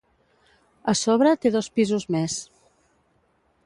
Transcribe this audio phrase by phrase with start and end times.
[0.93, 2.43] A sobre, té dos pisos més.